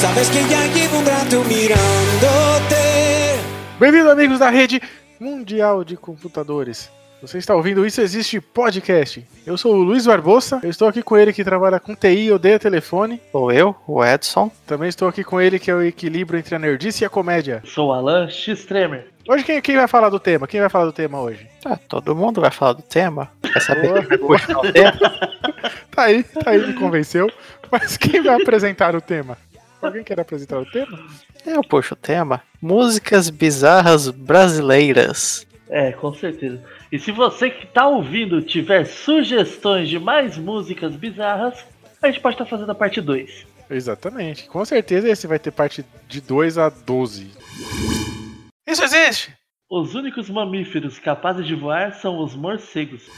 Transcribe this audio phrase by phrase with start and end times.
[0.00, 2.74] Sabes que ya llevo un rato mirándote.
[3.78, 4.80] Bem-vindo, amigos da rede
[5.18, 6.90] mundial de computadores.
[7.20, 9.26] Você está ouvindo Isso Existe Podcast.
[9.46, 12.32] Eu sou o Luiz Barbosa, eu estou aqui com ele que trabalha com TI e
[12.32, 13.20] odeia telefone.
[13.30, 14.50] Sou eu, o Edson.
[14.66, 17.62] Também estou aqui com ele que é o equilíbrio entre a nerdice e a comédia.
[17.66, 19.08] Sou o Alan X-Tremer.
[19.28, 20.46] Hoje quem, quem vai falar do tema?
[20.46, 21.46] Quem vai falar do tema hoje?
[21.62, 23.30] Ah, todo mundo vai falar do tema.
[23.42, 24.00] Quer saber Boa.
[24.00, 24.92] quem vai puxar o tema?
[25.90, 27.30] Tá aí, tá aí, me convenceu.
[27.70, 29.36] Mas quem vai apresentar o tema?
[29.82, 30.98] Alguém quer apresentar o tema?
[31.46, 32.42] Eu puxo o tema.
[32.60, 35.46] Músicas bizarras brasileiras.
[35.68, 36.62] É, com certeza.
[36.90, 41.64] E se você que tá ouvindo tiver sugestões de mais músicas bizarras,
[42.02, 43.46] a gente pode estar fazendo a parte 2.
[43.70, 44.48] Exatamente.
[44.48, 47.30] Com certeza esse vai ter parte de 2 a 12.
[48.66, 49.32] Isso existe!
[49.70, 53.08] Os únicos mamíferos capazes de voar são os morcegos.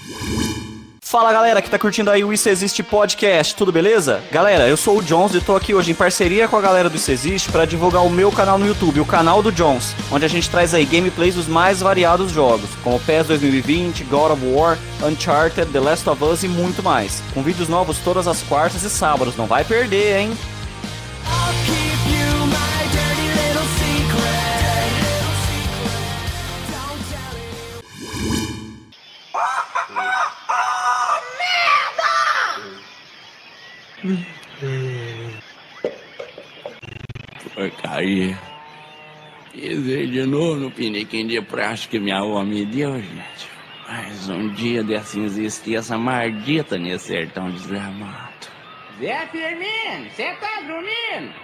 [1.05, 4.23] Fala galera que tá curtindo aí o Isso Existe Podcast, tudo beleza?
[4.31, 6.97] Galera, eu sou o Jones e tô aqui hoje em parceria com a galera do
[6.97, 10.29] Isso Existe para divulgar o meu canal no YouTube, o canal do Jones, onde a
[10.29, 15.73] gente traz aí gameplays dos mais variados jogos, como PES 2020, God of War, Uncharted,
[15.73, 17.21] The Last of Us e muito mais.
[17.35, 20.39] Com vídeos novos todas as quartas e sábados, não vai perder, hein?
[37.55, 38.37] Porcaria.
[39.53, 43.49] Pisei de novo no piniquim de praxe que minha avó me deu, gente.
[43.87, 48.33] Mas um dia dessem existia essa maldita nesse sertão desgramado.
[48.99, 51.35] Zé Firmino, você tá dormindo?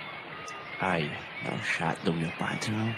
[0.80, 1.10] Ai,
[1.44, 2.94] é o chato do meu patrão.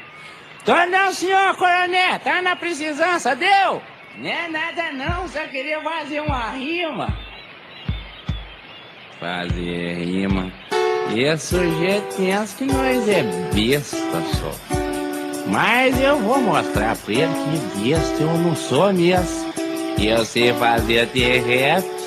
[0.64, 3.82] Tô não, senhor coronel, tá na precisança, deu?
[4.16, 7.29] Não é nada não, só queria fazer uma rima.
[9.20, 10.50] Fazer rima.
[11.14, 14.76] E esse sujeito pensa que nós é besta só.
[15.46, 19.52] Mas eu vou mostrar pra ele que besta eu não sou mesmo.
[19.98, 21.99] E eu sei fazer terrestre.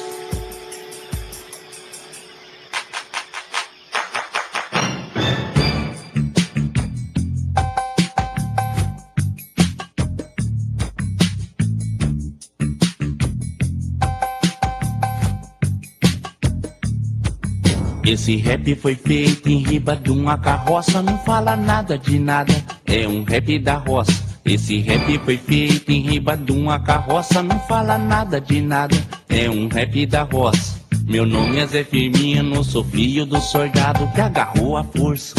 [18.24, 22.54] Esse rap foi feito em riba de uma carroça, não fala nada de nada,
[22.86, 24.14] é um rap da roça.
[24.46, 28.96] Esse rap foi feito em riba de uma carroça, não fala nada de nada,
[29.28, 30.80] é um rap da roça.
[31.06, 35.36] Meu nome é Zé Firmino, sou filho do soldado que agarrou a força.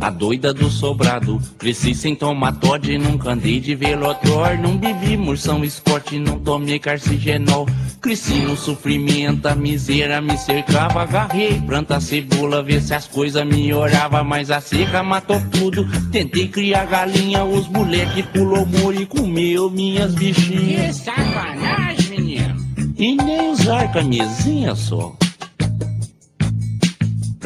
[0.00, 5.64] A doida do sobrado, cresci sem tomar Todd, nunca andei de velotor, não bebi murção
[5.64, 7.66] escorte, não tomei carcigenol.
[8.00, 14.22] Cresci no sofrimento, a miséria me cercava, agarrei planta cebola, ver se as coisas melhorava,
[14.22, 15.84] mas a seca matou tudo.
[16.12, 20.98] Tentei criar galinha, os moleque pulou muro e comeu minhas bichinhas.
[20.98, 22.56] Que sacanagem, menino!
[22.96, 25.16] E nem usar camisinha só.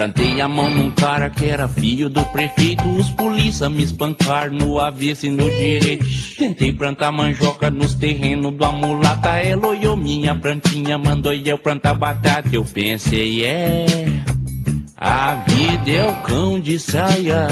[0.02, 2.82] Plantei a mão num cara que era filho do prefeito.
[2.88, 6.04] Os polícia me espancaram no avesso e no direito.
[6.36, 9.28] Tentei plantar mandioca nos terrenos do amulata.
[9.38, 12.48] Ela olhou minha plantinha, mandou eu plantar batata.
[12.50, 13.86] Eu pensei, é.
[14.96, 17.46] A vida é o cão de saia.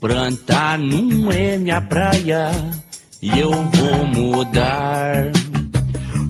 [0.00, 2.52] Plantar não é minha praia.
[3.20, 5.32] E eu vou mudar.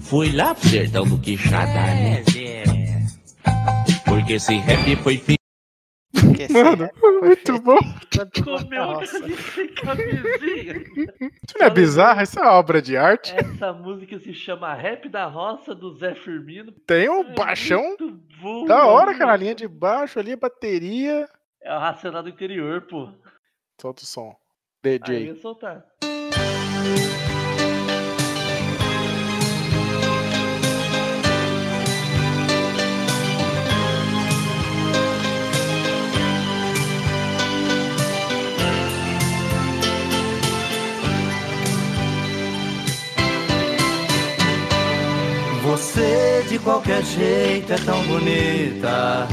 [0.00, 2.22] Fui lá pro sertão do Quixadá, né?
[4.06, 5.41] Porque esse rap foi feito.
[6.50, 7.78] Mano, foi muito bom.
[8.44, 9.20] Comeu Nossa.
[9.20, 10.76] camisinha.
[10.76, 12.22] Isso não é bizarro?
[12.22, 13.34] Isso é obra de arte.
[13.34, 16.70] Essa música se chama Rap da Roça, do Zé Firmino.
[16.86, 19.32] Tem um É baixão muito bom, da hora, cara.
[19.32, 21.26] A linha de baixo ali, a bateria.
[21.62, 23.08] É o racional do interior, pô.
[23.80, 24.36] Solta o som.
[24.84, 25.16] Aí DJ.
[25.16, 25.84] eu ia soltar.
[46.52, 49.26] De qualquer jeito é tão bonita.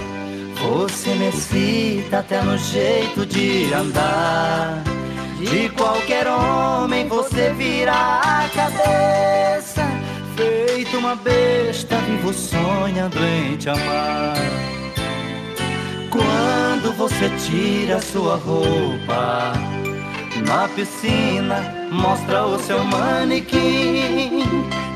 [0.55, 4.81] Você me excita até no jeito de andar.
[5.37, 9.85] De qualquer homem você vira a cabeça.
[10.37, 14.35] Feito uma besta, vivo sonhando em te amar.
[16.09, 19.78] Quando você tira sua roupa
[20.41, 24.45] na piscina, mostra o seu manequim.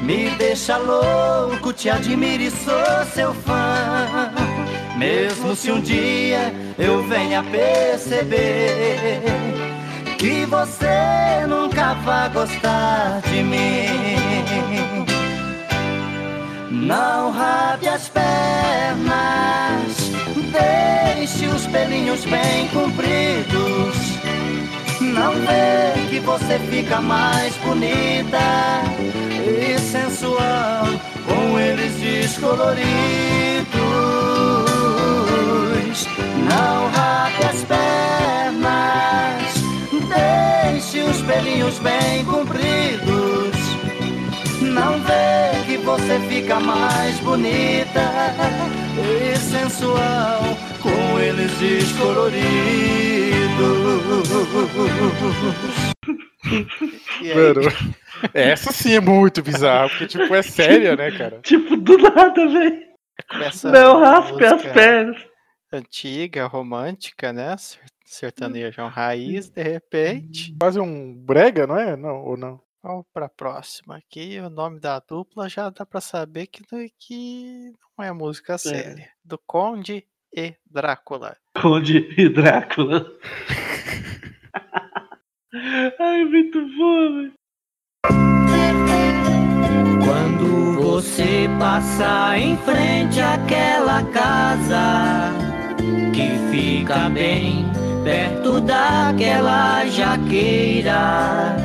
[0.01, 4.31] Me deixa louco, te admiro e sou seu fã.
[4.97, 9.21] Mesmo se um dia eu venha perceber
[10.17, 15.05] que você nunca vai gostar de mim.
[16.69, 18.23] Não rabe as pernas,
[20.51, 24.12] deixe os pelinhos bem compridos.
[25.13, 28.39] Não vê que você fica mais bonita
[29.45, 30.85] e sensual
[31.27, 32.83] com eles descoloridos.
[36.49, 39.53] Não rabe as pernas,
[40.09, 43.53] deixe os pelinhos bem compridos.
[44.61, 45.42] Não vê
[45.73, 47.99] que você fica mais bonita
[49.01, 50.39] e sensual
[50.81, 52.43] com eles descoloridos.
[57.21, 57.61] E aí, Mano,
[58.33, 61.39] essa sim é muito bizarra, porque, tipo, é séria, né, cara?
[61.41, 62.79] Tipo, do nada, velho.
[63.71, 65.17] Não a raspe as pernas.
[65.71, 67.55] Antiga, romântica, né?
[67.57, 70.53] Ser- Sertanejão raiz, de repente.
[70.59, 71.95] Quase um brega, não é?
[71.95, 72.59] Não, ou não?
[72.83, 74.39] Vamos pra próxima aqui.
[74.39, 79.09] O nome da dupla já dá pra saber que, não- que não é música séria.
[79.23, 81.37] Do Conde e Drácula.
[81.61, 83.05] Conde e Drácula.
[85.99, 87.33] Ai, muito bom, velho.
[90.05, 95.31] Quando você passa em frente àquela casa
[96.13, 97.65] que fica bem
[98.03, 101.55] perto daquela jaqueira,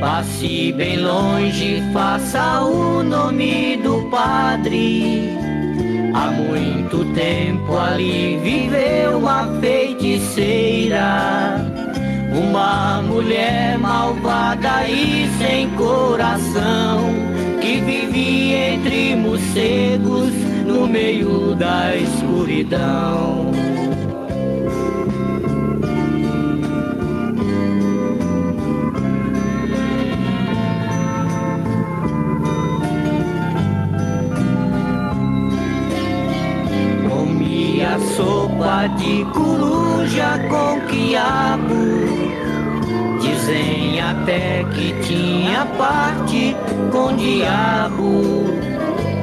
[0.00, 5.30] passe bem longe, faça o nome do padre.
[6.14, 11.04] Há muito tempo ali viveu uma feiticeira.
[12.32, 17.00] Uma mulher malvada e sem coração
[17.60, 20.32] que vivia entre morcegos
[20.66, 23.52] no meio da escuridão.
[37.94, 41.74] Comia sopa de coruja com quiabo.
[43.20, 46.56] Dizem até que tinha parte
[46.90, 48.46] com diabo.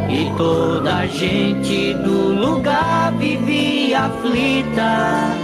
[0.10, 5.36] E toda a gente do lugar vivia aflita.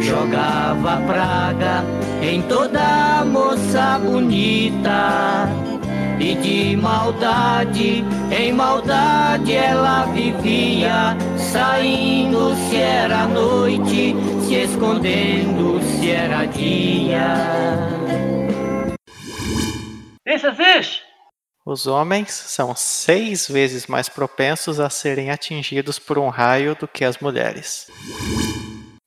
[0.00, 1.84] Jogava praga
[2.20, 5.71] em toda moça bonita.
[6.24, 14.14] E de maldade em maldade ela vivia, saindo se era noite,
[14.46, 17.26] se escondendo se era dia.
[20.24, 21.02] Esse existe?
[21.66, 27.04] Os homens são seis vezes mais propensos a serem atingidos por um raio do que
[27.04, 27.90] as mulheres.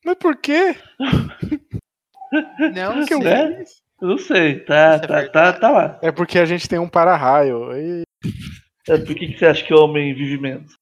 [0.04, 0.76] Mas por quê?
[2.76, 3.64] Não Que eu- É?
[4.02, 6.00] Não sei, tá, Isso é tá, tá, tá lá.
[6.02, 7.72] É porque a gente tem um para-raio.
[7.74, 8.04] E...
[8.90, 10.74] É, por que, que você acha que o homem vive menos?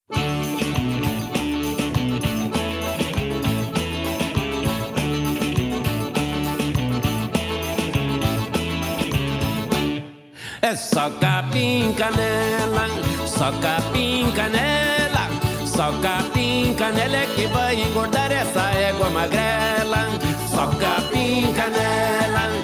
[10.60, 12.88] É só capim canela,
[13.26, 15.28] só capim canela,
[15.66, 20.08] só capim canela é que vai engordar essa égua magrela.
[20.48, 22.63] Só capim canela,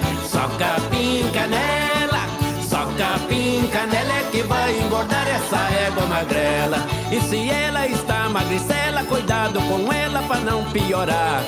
[0.61, 2.27] só capim canela,
[2.69, 6.77] só capim canela é que vai engordar essa égua magrela.
[7.11, 11.43] E se ela está magricela, cuidado com ela pra não piorar.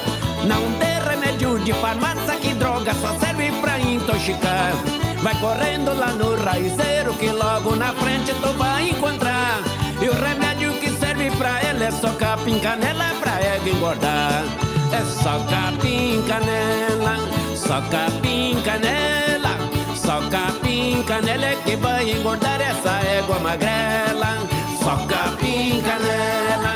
[0.47, 4.73] Não dê remédio de farmácia que droga só serve pra intoxicar.
[5.21, 9.61] Vai correndo lá no raizeiro que logo na frente tu vai encontrar.
[10.01, 14.72] E o remédio que serve pra ela é capim canela pra ela engordar.
[14.93, 17.17] É só capim canela,
[17.55, 19.57] só capim canela,
[19.95, 24.37] só capim canela é que vai engordar essa égua magrela.
[24.83, 26.75] Só capim canela,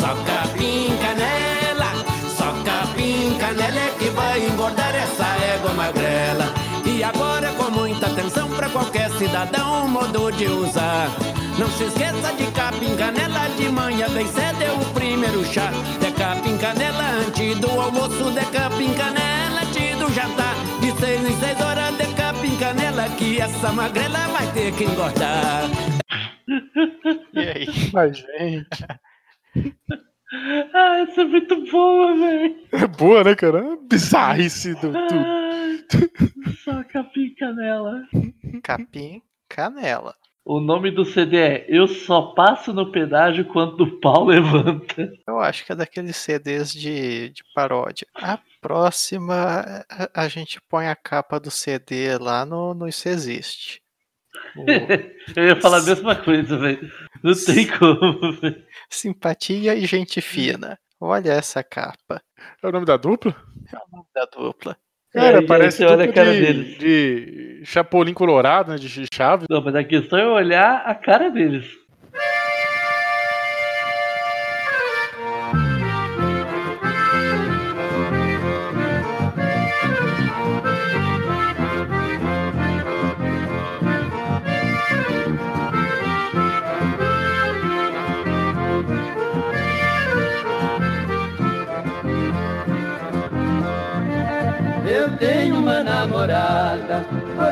[0.00, 1.90] só capim canela,
[2.38, 6.37] só capim canela é que vai engordar essa égua magrela.
[9.18, 11.08] Cidadão modo de usar.
[11.58, 15.72] Não se esqueça de capim canela de manhã bem cedo é o primeiro chá.
[16.00, 20.54] De capim canela antes do almoço, de capim canela antes do jantar.
[20.80, 25.64] De seis em seis horas de capim canela que essa magrela vai ter que engordar.
[27.34, 27.66] E aí?
[27.92, 28.86] Mas, gente.
[30.74, 32.56] Ah, essa é muito boa, velho.
[32.72, 33.78] É boa, né, cara?
[33.88, 34.92] Bizarrice do.
[34.92, 34.98] do...
[34.98, 35.84] Ai,
[36.62, 38.02] Só capim canela.
[38.62, 40.14] Capim canela.
[40.44, 45.12] O nome do CD é Eu Só Passo no Pedágio Quando o Pau Levanta.
[45.26, 48.06] Eu acho que é daqueles CDs de, de paródia.
[48.14, 53.82] A próxima, a, a gente põe a capa do CD lá no, no Isso Existe.
[54.56, 54.64] O
[55.36, 56.90] Eu ia falar a mesma coisa, velho.
[57.22, 58.64] Não tem como, velho.
[58.90, 60.78] Simpatia e Gente Fina.
[61.00, 62.20] Olha essa capa.
[62.62, 63.34] É o nome da dupla?
[63.72, 64.76] É o nome da dupla.
[65.12, 66.78] Cara, aí parece olha a cara de, deles.
[66.78, 68.78] de Chapolin Colorado, né?
[68.78, 69.46] De chave.
[69.48, 71.66] Não, mas a questão é olhar a cara deles.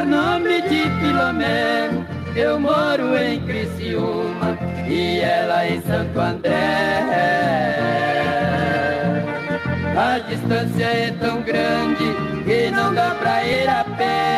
[0.06, 2.06] Nome de Filomeno.
[2.34, 7.06] Eu moro em Criciúma e ela em Santo André.
[9.96, 12.04] A distância é tão grande
[12.44, 14.36] que não dá pra ir a pé.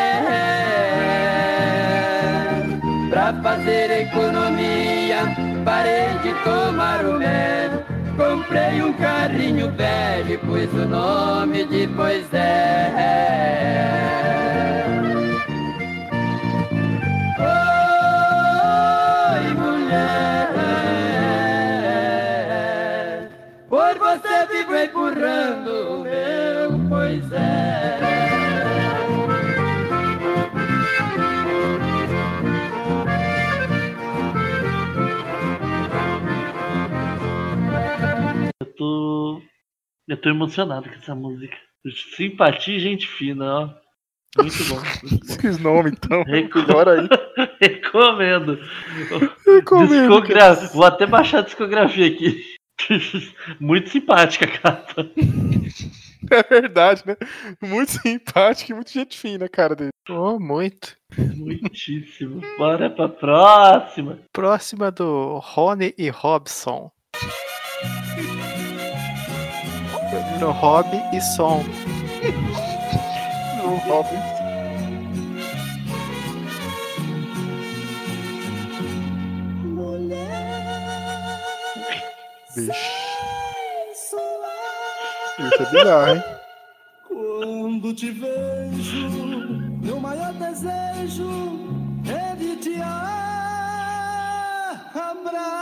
[3.09, 5.35] Pra fazer economia,
[5.65, 7.83] parei de tomar o mel.
[8.15, 12.29] Comprei um carrinho velho, pus o nome de Moisés.
[24.79, 27.39] Vivo empurrando o meu Moisés.
[38.61, 39.41] Eu tô.
[40.07, 41.57] Eu tô emocionado com essa música.
[42.15, 43.69] Simpatia e gente fina, ó.
[44.37, 44.81] Muito bom.
[45.09, 45.33] muito bom.
[45.33, 46.23] Esses nomes, então.
[46.23, 46.71] Recomendo.
[46.71, 47.09] Agora aí.
[47.61, 48.59] Recomendo.
[49.45, 50.53] Recomendo, Discogra...
[50.73, 52.58] Vou até baixar a discografia aqui.
[53.59, 55.09] Muito simpática a capa.
[56.29, 57.15] É verdade, né?
[57.61, 59.89] Muito simpático e muito gente fina, cara dele.
[60.09, 60.97] Oh, muito.
[61.17, 62.41] Muitíssimo.
[62.57, 64.19] Bora pra próxima.
[64.33, 66.91] Próxima do Rony e Robson.
[70.39, 71.63] No Hobby e Som.
[73.63, 74.48] O Robin.
[82.67, 83.09] Bicho.
[85.39, 86.23] Isso é bizarro, hein?
[87.07, 89.09] Quando te vejo,
[89.81, 91.29] meu maior desejo
[92.05, 92.75] é de te
[94.93, 95.55] abraçar,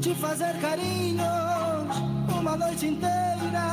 [0.00, 1.96] te fazer carinhos
[2.28, 3.66] uma noite inteira,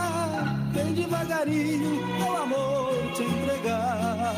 [0.74, 4.36] bem devagarinho, meu amor te entregar.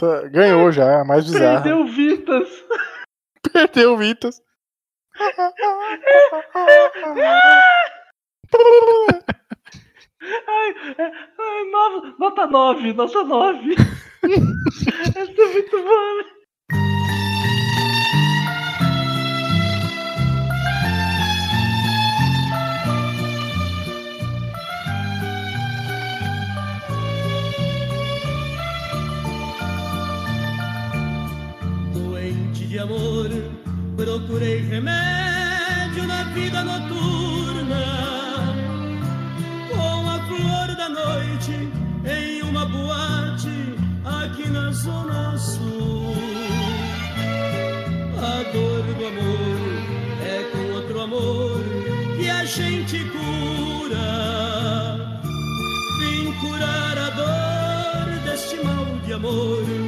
[0.00, 1.62] Mano, essa ganhou já, a mais bizarra.
[1.62, 2.48] Perdeu Vitas.
[3.52, 4.40] Perdeu o Vitas.
[10.22, 11.04] Ai, é,
[11.38, 13.74] ai, nova- nota 9, nota 9.
[15.16, 16.24] Essa é muito boa.
[32.88, 33.28] Amor,
[33.96, 37.84] procurei remédio na vida noturna.
[39.70, 41.68] Com a flor da noite
[42.06, 46.14] em uma boate aqui na Zona Sul.
[48.16, 49.58] A dor do amor
[50.24, 51.62] é com outro amor
[52.16, 53.98] que a gente cura.
[56.00, 59.87] Vim curar a dor deste mal de amor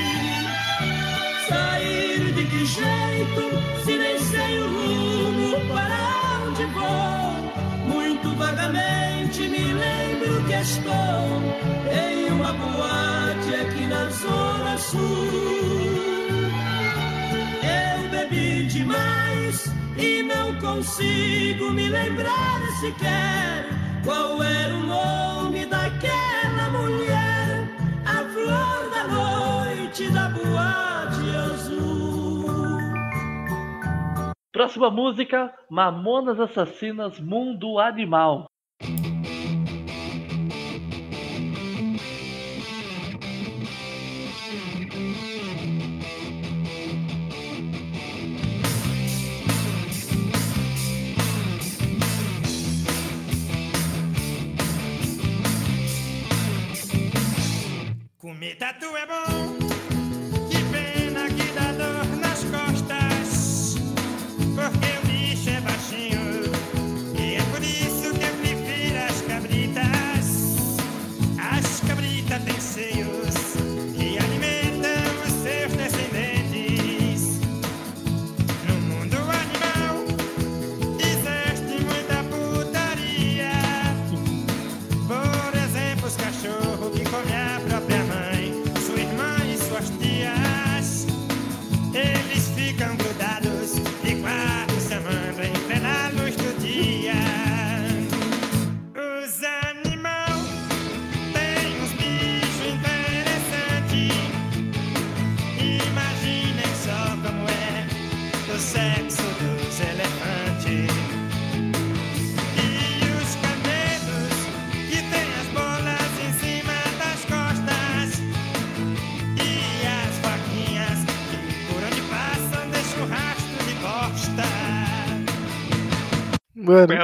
[1.51, 3.43] Sair de que jeito,
[3.83, 7.93] se nem sei o rumo para onde vou?
[7.93, 11.25] Muito vagamente me lembro que estou
[11.91, 15.01] em uma boate aqui na Zona Sul.
[17.77, 23.67] Eu bebi demais e não consigo me lembrar sequer
[24.05, 25.30] qual era o nome
[34.61, 38.45] Próxima música: Mamonas Assassinas Mundo Animal.
[58.19, 59.30] Comer tatu é bom,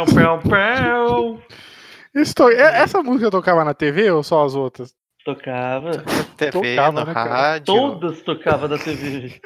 [0.05, 1.43] Pão, pão, pão.
[2.13, 2.51] estou...
[2.51, 4.93] é- essa música tocava na TV ou só as outras?
[5.25, 5.91] Tocava.
[6.37, 7.29] TV, Tocava, no né, cara?
[7.29, 7.65] rádio.
[7.73, 9.41] Todas tocavam na TV.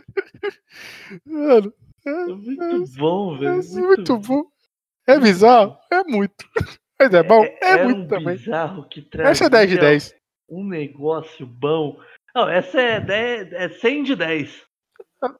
[1.26, 1.74] Mano,
[2.06, 3.64] É muito bom, é velho.
[3.86, 4.44] muito bom.
[5.08, 5.76] É bizarro?
[5.92, 6.46] É muito.
[7.00, 7.44] Mas é bom?
[7.44, 8.36] É, era muito um também.
[8.36, 10.16] bizarro que traz Essa é 10 de 10.
[10.50, 12.00] um negócio bom.
[12.36, 14.62] Não, essa é, 10, é 100 de 10.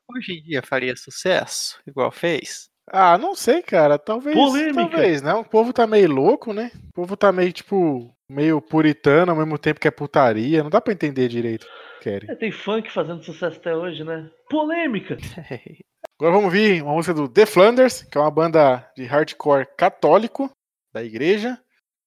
[0.10, 2.71] Hoje em dia faria sucesso, igual fez.
[2.92, 3.98] Ah, não sei, cara.
[3.98, 4.36] Talvez.
[4.36, 4.90] Polêmica.
[4.90, 5.42] Talvez, não.
[5.42, 6.72] O povo tá meio louco, né?
[6.90, 10.62] O povo tá meio, tipo, meio puritano ao mesmo tempo que é putaria.
[10.62, 12.30] Não dá pra entender direito o que querem.
[12.30, 14.30] É, tem funk fazendo sucesso até hoje, né?
[14.50, 15.18] Polêmica.
[16.20, 20.52] Agora vamos ouvir uma música do The Flanders, que é uma banda de hardcore católico
[20.94, 21.58] da igreja.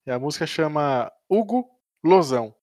[0.07, 1.65] E a música chama Hugo
[2.05, 2.55] Lozão.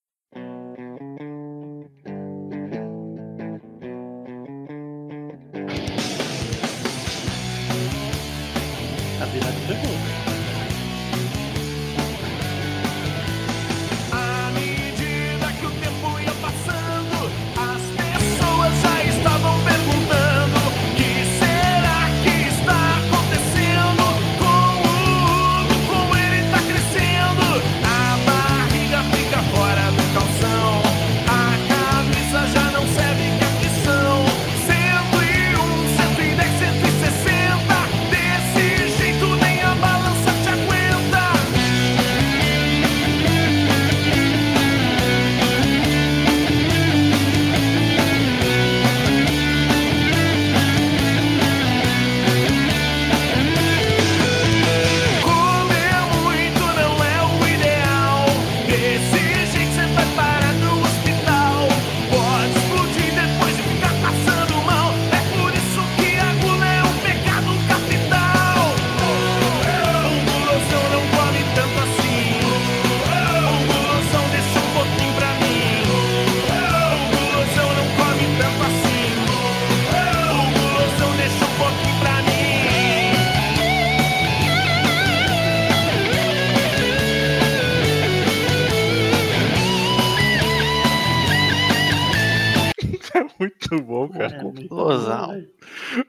[94.60, 95.50] É, velho.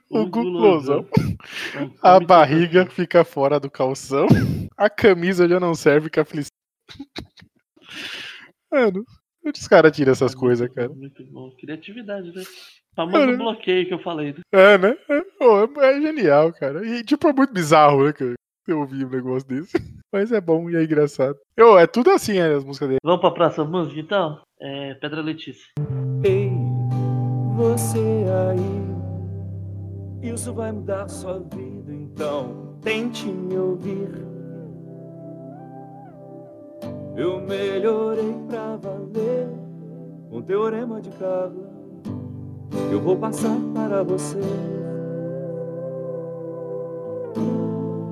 [0.09, 0.25] O.
[0.25, 4.27] Não A barriga fica fora do calção.
[4.77, 6.49] A camisa já não serve com a aflição.
[8.71, 9.05] Mano,
[9.45, 10.89] onde os caras tiram essas É coisas, cara?
[10.89, 11.51] Muito bom.
[11.59, 12.43] Criatividade, né?
[12.95, 14.33] Famoso bloqueio que eu falei.
[14.33, 14.41] Né?
[14.51, 14.97] É, né?
[15.09, 16.85] É, pô, é genial, cara.
[16.85, 18.33] E, tipo, é muito bizarro, né, cara?
[18.67, 19.73] Eu ouvi um negócio desse.
[20.13, 21.37] Mas é bom e é engraçado.
[21.57, 22.99] Eu, é tudo assim, né, as músicas dele.
[23.03, 24.39] Vamos pra próxima música, então?
[24.61, 25.65] É Pedra Letícia.
[26.23, 26.51] Ei,
[27.53, 28.83] você aí,
[30.33, 34.09] isso vai mudar sua vida, então tente me ouvir.
[37.15, 39.47] Eu melhorei pra valer
[40.29, 41.71] com teorema de Carla.
[42.91, 44.39] Eu vou passar para você.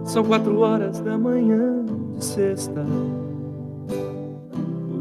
[0.06, 1.84] São quatro horas da manhã
[2.15, 2.86] de sexta.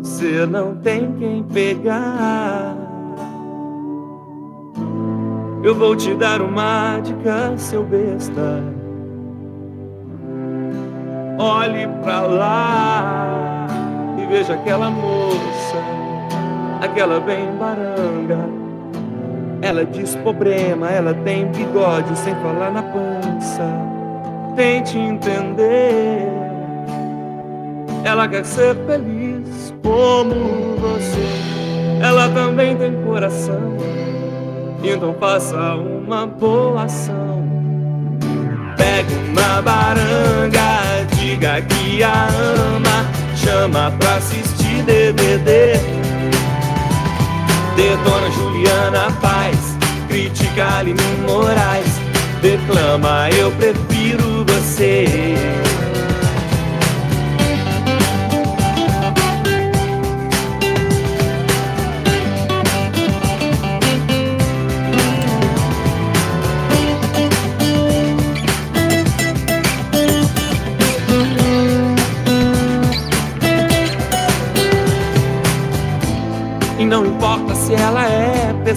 [0.03, 2.80] Você não tem quem pegar.
[5.63, 8.63] Eu vou te dar uma dica, seu besta.
[11.39, 13.67] Olhe pra lá
[14.19, 15.77] e veja aquela moça,
[16.81, 18.39] aquela bem baranga.
[19.61, 23.63] Ela diz problema, ela tem bigode sem falar na pança.
[24.57, 26.27] Tente entender.
[28.03, 30.35] Ela quer ser feliz como
[30.79, 32.03] você.
[32.03, 33.77] Ela também tem coração.
[34.83, 37.45] Então faça uma boa ação.
[38.77, 43.07] Pega uma baranga, diga que a ama.
[43.37, 45.73] Chama pra assistir DVD.
[47.77, 49.57] Detona Juliana Paz,
[50.09, 52.01] critica Aline Moraes.
[52.43, 55.35] Declama, eu prefiro você.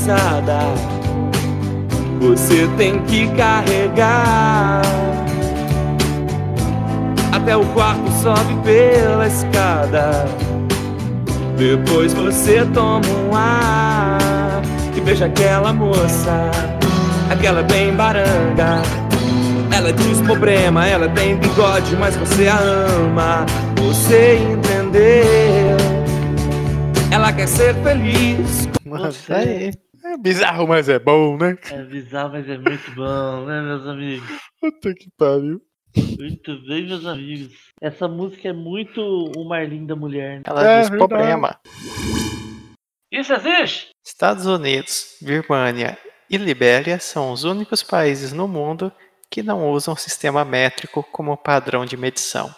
[0.04, 0.60] Pesada,
[2.20, 4.82] você tem que carregar.
[7.32, 10.26] Até o quarto sobe pela escada.
[11.58, 14.62] Depois você toma um ar
[14.96, 16.52] e veja aquela moça,
[17.30, 18.82] aquela bem baranga.
[19.72, 23.46] Ela diz problema, ela tem bigode, mas você a ama.
[23.78, 25.78] Você entendeu?
[27.10, 28.68] Ela quer ser feliz.
[28.86, 29.83] Mano, Isso aí.
[30.14, 31.58] É bizarro, mas é bom, né?
[31.72, 34.30] É bizarro, mas é muito bom, né, meus amigos?
[34.60, 35.62] Puta que pariu.
[35.96, 37.54] Muito bem, meus amigos.
[37.82, 40.38] Essa música é muito o Marlin da mulher.
[40.38, 40.44] Né?
[40.46, 41.10] Ela É, diz verdade.
[41.10, 41.60] problema.
[43.12, 43.90] Isso existe?
[44.04, 45.98] Estados Unidos, Birmânia
[46.30, 48.92] e Libéria são os únicos países no mundo
[49.30, 52.50] que não usam sistema métrico como padrão de medição.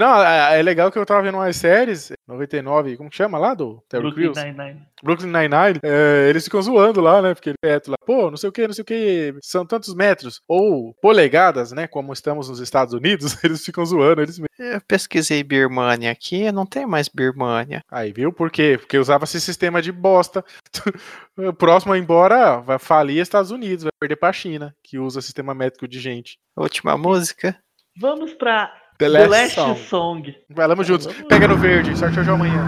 [0.00, 3.52] Não, é é legal que eu tava vendo umas séries, 99, como que chama lá
[3.52, 4.38] do Terry Brooklyn Crews?
[4.38, 4.82] Nine-Nine.
[5.02, 7.34] Brooklyn Nine-Nine, é, eles ficam zoando lá, né?
[7.34, 10.40] Porque é lá, pô, não sei o que, não sei o que, são tantos metros,
[10.48, 11.86] ou polegadas, né?
[11.86, 14.48] Como estamos nos Estados Unidos, eles ficam zoando eles mesmos.
[14.58, 17.82] Eu pesquisei Birmânia aqui, não tem mais Birmânia.
[17.90, 18.32] Aí, viu?
[18.32, 18.78] Por quê?
[18.80, 20.42] Porque usava esse sistema de bosta.
[21.36, 25.54] O próximo a embora vai falir Estados Unidos, vai perder pra China, que usa sistema
[25.54, 26.38] métrico de gente.
[26.54, 27.56] Última música.
[27.98, 29.80] Vamos pra The The Last Last Song.
[29.88, 30.34] Song.
[30.50, 31.06] Vai, vamos juntos.
[31.26, 32.62] Pega no verde, sorte hoje ou amanhã.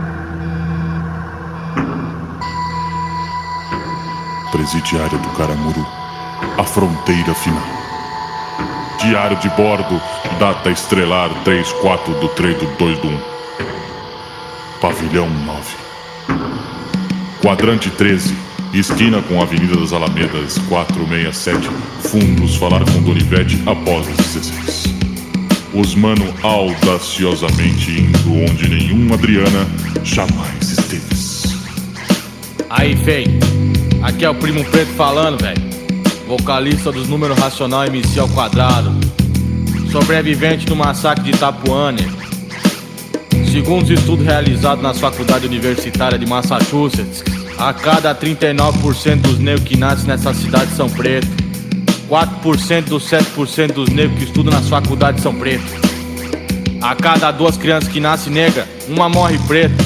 [4.50, 5.86] Presidiária do Caramuru,
[6.56, 7.62] a fronteira final.
[8.98, 10.00] Diário de bordo,
[10.38, 13.20] data estrelar 34 do 3 do 2 do 1.
[14.80, 15.76] Pavilhão 9.
[17.42, 18.34] Quadrante 13,
[18.72, 21.68] esquina com Avenida das Alamedas 467,
[22.08, 25.01] fundos falar com Donivete após as 16.
[25.74, 29.66] Os mano audaciosamente indo onde nenhum Adriana
[30.04, 31.02] jamais esteve.
[32.68, 33.26] Aí, fei.
[34.02, 35.62] Aqui é o Primo Preto falando, velho.
[36.28, 38.92] Vocalista dos números racional MC ao quadrado.
[39.90, 41.94] Sobrevivente do massacre de Itapuã.
[43.50, 47.24] Segundo os estudos realizados nas faculdades universitárias de Massachusetts,
[47.58, 51.41] a cada 39% dos negros que nascem nessa cidade são pretos.
[52.12, 55.72] 4% dos 7% dos negros que estudam nas faculdades são pretos.
[56.82, 59.82] A cada duas crianças que nascem negra, uma morre preta.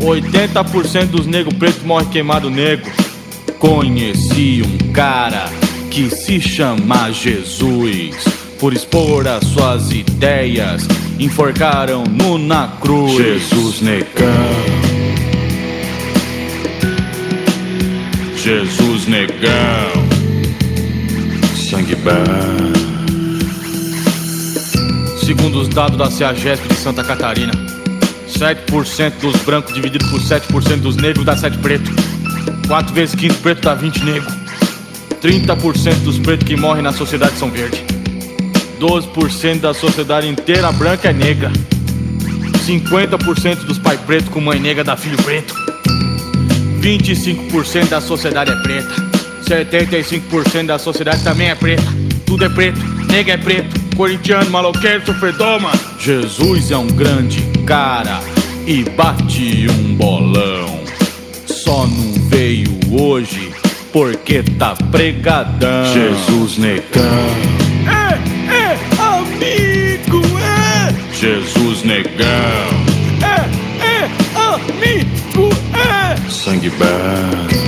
[0.00, 2.90] 80% dos negros pretos morrem queimado negro.
[3.58, 5.50] Conheci um cara
[5.90, 8.24] que se chama Jesus.
[8.58, 13.14] Por expor as suas ideias, enforcaram no na cruz.
[13.14, 14.32] Jesus negão.
[18.42, 20.05] Jesus negão.
[21.68, 22.12] Sangue bom.
[25.18, 27.52] Segundo os dados da CEAGESP de Santa Catarina,
[28.28, 31.90] 7% dos brancos dividido por 7% dos negros dá 7 preto.
[32.68, 34.32] 4 vezes 15 preto dá 20 negro.
[35.20, 37.80] 30% dos pretos que morrem na sociedade são verdes.
[38.78, 41.50] 12% da sociedade inteira branca é negra.
[42.64, 45.52] 50% dos pais pretos com mãe negra dá filho preto.
[46.80, 49.15] 25% da sociedade é preta.
[49.46, 51.84] 75% da sociedade também é preta.
[52.26, 52.80] Tudo é preto,
[53.10, 53.80] nega é preto.
[53.96, 55.78] Corintiano, maloqueiro, sofredor, mano.
[55.98, 58.20] Jesus é um grande cara
[58.66, 60.80] e bate um bolão.
[61.46, 63.52] Só não veio hoje
[63.92, 65.92] porque tá pregadão.
[65.94, 67.30] Jesus negão.
[67.86, 72.26] É, é, amigo, é, Jesus negão.
[73.22, 76.30] é, é, amigo, é.
[76.30, 77.65] Sangue bom.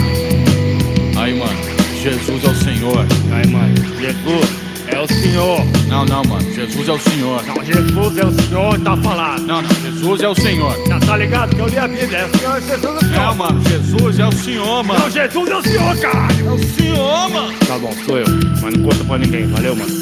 [2.89, 3.07] Senhor.
[3.33, 5.61] Aí, mano, Jesus é o Senhor.
[5.89, 7.45] Não, não, mano, Jesus é o Senhor.
[7.45, 9.43] Não, Jesus é o Senhor, tá falado.
[9.43, 10.89] Não, não, Jesus é o Senhor.
[10.89, 13.13] Já tá ligado que eu li a Bíblia, é o Senhor, Jesus é o Senhor.
[13.13, 15.01] Não, mano, Jesus é o Senhor, mano.
[15.01, 16.47] Não, Jesus é o Senhor, caralho.
[16.47, 17.59] É o Senhor, mano.
[17.67, 18.27] Tá bom, sou eu.
[18.63, 19.93] Mas não conta pra ninguém, valeu, mano.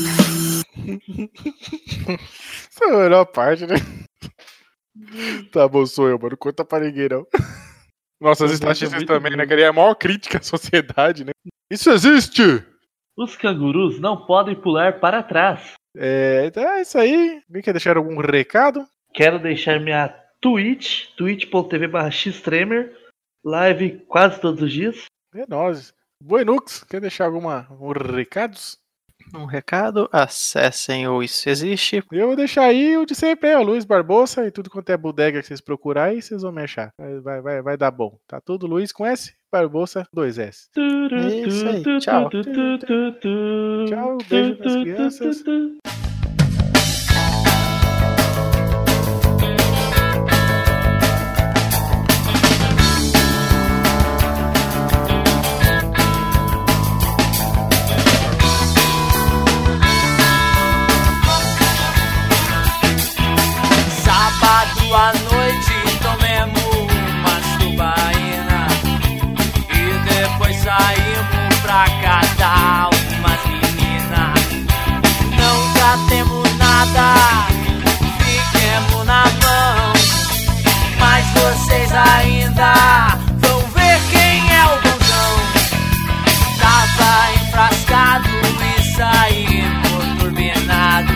[2.71, 3.77] Essa é a melhor parte, né?
[5.51, 6.37] Tá bom, sou eu, mano.
[6.37, 7.27] Conta pra ninguém, não.
[8.21, 9.45] Nossas estatísticas também, né?
[9.45, 11.33] Que ele é a maior crítica à sociedade, né?
[11.71, 12.65] Isso existe!
[13.17, 15.73] Os cangurus não podem pular para trás.
[15.97, 17.41] É, então é isso aí.
[17.49, 18.87] Alguém quer deixar algum recado?
[19.15, 20.09] Quero deixar minha
[20.41, 22.95] Twitch, twitch.tv xtremer,
[23.43, 25.07] live quase todos os dias.
[25.35, 25.95] É nóis.
[26.23, 28.79] Buenux, quer deixar alguma algum recados?
[29.35, 32.05] Um recado, acessem o Isso Existe.
[32.13, 34.97] Eu vou deixar aí o de sempre, é o Luiz Barbosa e tudo quanto é
[34.97, 36.91] bodega que vocês procurarem vocês vão me achar.
[36.99, 38.19] Vai, vai, vai, vai dar bom.
[38.27, 40.69] Tá tudo Luiz com S, Barbosa 2S.
[41.13, 42.31] É isso aí, tchau.
[43.87, 45.43] Tchau, beijo nas crianças.
[81.97, 82.75] Ainda.
[83.39, 85.33] Vão ver quem é o bonzão
[86.61, 88.29] Tava enfrascado
[88.63, 91.13] e saímos turbinado.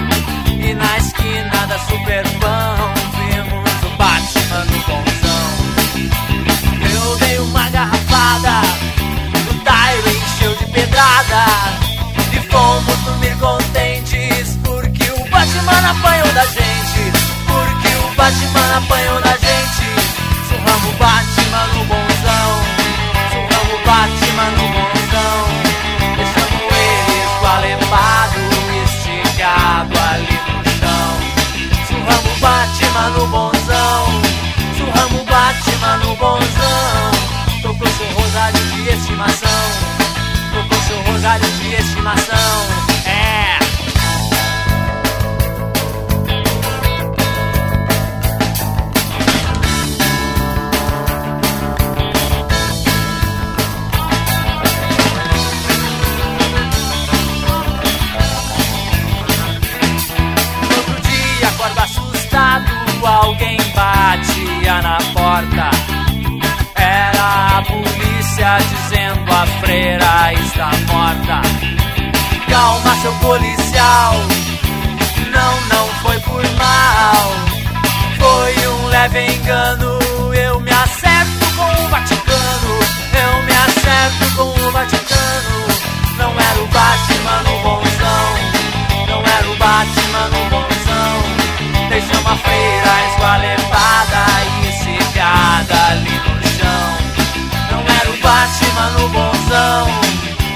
[0.58, 5.46] E na esquina da Superpão Vimos o Batman no bonzão
[6.92, 8.60] Eu dei uma garrafada
[9.50, 11.44] O Tyro encheu de pedrada.
[12.32, 17.12] E fomos dormir contentes Porque o Batman apanhou da gente.
[17.46, 19.29] Porque o Batman apanhou da
[42.00, 42.66] estimação
[43.04, 43.58] É
[60.76, 62.64] Outro dia acordo assustado,
[63.04, 65.70] alguém batia na porta.
[66.74, 67.62] Era a
[68.36, 71.40] dizendo a freira está morta.
[72.48, 74.14] Calma, seu policial,
[75.32, 77.32] não, não foi por mal.
[78.18, 79.98] Foi um leve engano,
[80.32, 82.78] eu me acerto com o Vaticano.
[83.12, 85.66] Eu me acerto com o Vaticano.
[86.16, 88.50] Não era o Batman no bonzão.
[89.08, 90.70] Não era o Batman no bonzão
[91.88, 94.24] Deixa uma freira esqualepada
[94.62, 96.29] e secada ali
[98.30, 99.86] Batman no bonzão.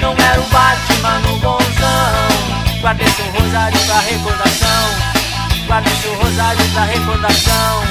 [0.01, 2.81] Não era o Batman no bonzão.
[2.81, 5.67] Guardei seu rosário pra recordação.
[5.67, 7.85] Guardei seu rosário pra recordação.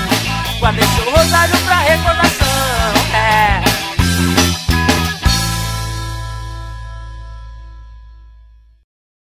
[0.62, 2.94] Guardei seu rosário pra recordação.
[3.14, 3.73] É